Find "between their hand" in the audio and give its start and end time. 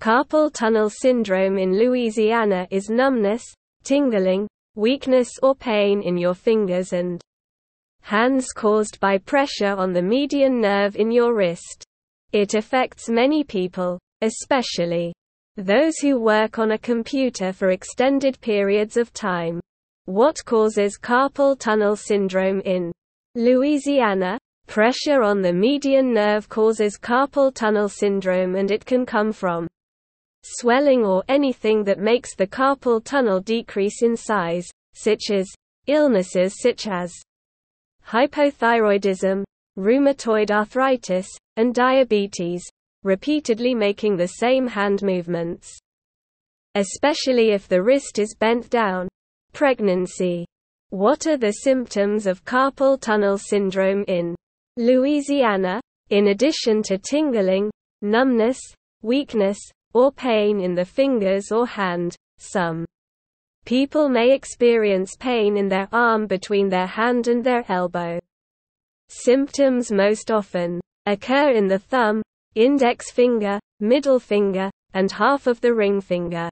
66.26-67.28